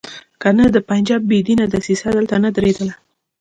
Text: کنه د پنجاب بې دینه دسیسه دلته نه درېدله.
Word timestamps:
کنه 0.41 0.65
د 0.75 0.77
پنجاب 0.89 1.21
بې 1.29 1.39
دینه 1.47 1.65
دسیسه 1.73 2.07
دلته 2.17 2.35
نه 2.43 2.49
درېدله. 2.57 2.93